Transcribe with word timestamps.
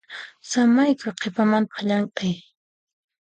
Samaykuy 0.49 1.13
qhipamantaq 1.21 1.79
llamk'ay. 1.87 2.35